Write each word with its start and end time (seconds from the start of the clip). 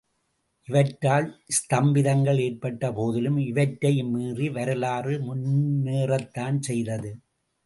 இவற்றால் 0.67 1.27
ஸ்தம்பிதங்கள் 1.57 2.39
ஏற்பட்டபோதிலும் 2.41 3.37
இவற்றையும் 3.43 4.11
மீறி 4.11 4.49
வரலாறு 4.49 5.13
முன்னேறத்தான் 5.27 6.59
செய்தது. 6.61 7.11